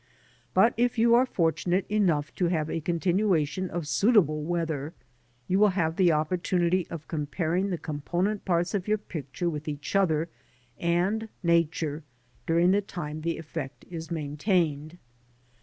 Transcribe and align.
But 0.55 0.73
if 0.77 0.97
you 0.97 1.13
are 1.13 1.27
fortunate 1.27 1.85
enough 1.87 2.33
to 2.33 2.45
have 2.47 2.71
a 2.71 2.81
continuation 2.81 3.69
of 3.69 3.87
suitable 3.87 4.41
weather, 4.41 4.95
you 5.47 5.59
will 5.59 5.67
have 5.77 5.95
the 5.95 6.11
opportunity 6.11 6.87
of 6.89 7.07
comparing 7.07 7.69
the 7.69 7.77
component 7.77 8.43
parts 8.43 8.73
of 8.73 8.87
your 8.87 8.97
picture 8.97 9.47
with 9.47 9.67
each 9.67 9.95
other 9.95 10.27
and 10.79 11.29
Nature 11.43 12.01
during 12.47 12.71
the 12.71 12.81
time 12.81 13.21
the 13.21 13.37
effect 13.37 13.85
is 13.91 14.09
maintained. 14.09 14.97